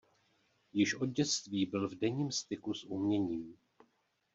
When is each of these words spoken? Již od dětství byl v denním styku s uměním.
Již 0.73 0.93
od 0.95 1.05
dětství 1.09 1.65
byl 1.65 1.87
v 1.89 1.95
denním 1.95 2.31
styku 2.31 2.73
s 2.73 2.83
uměním. 2.85 3.57